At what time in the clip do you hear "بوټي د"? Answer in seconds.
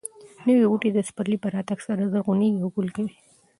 0.69-0.97